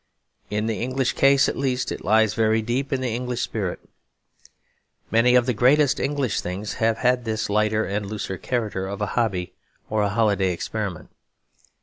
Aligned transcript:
In 0.49 0.65
the 0.65 0.81
English 0.81 1.13
case, 1.13 1.47
at 1.47 1.55
least, 1.55 1.91
it 1.91 2.03
lies 2.03 2.33
very 2.33 2.63
deep 2.63 2.91
in 2.91 3.01
the 3.01 3.13
English 3.13 3.41
spirit. 3.43 3.79
Many 5.11 5.35
of 5.35 5.45
the 5.45 5.53
greatest 5.53 5.99
English 5.99 6.41
things 6.41 6.73
have 6.81 6.97
had 6.97 7.23
this 7.23 7.51
lighter 7.51 7.85
and 7.85 8.07
looser 8.07 8.39
character 8.39 8.87
of 8.87 8.99
a 8.99 9.05
hobby 9.13 9.53
or 9.91 10.01
a 10.01 10.09
holiday 10.09 10.51
experiment. 10.53 11.11